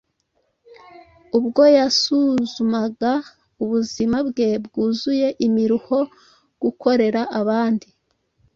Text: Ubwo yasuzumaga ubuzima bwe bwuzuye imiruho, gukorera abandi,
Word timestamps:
Ubwo 1.37 1.63
yasuzumaga 1.77 3.13
ubuzima 3.63 4.17
bwe 4.27 4.47
bwuzuye 4.65 5.27
imiruho, 5.47 5.97
gukorera 6.61 7.21
abandi, 7.39 7.87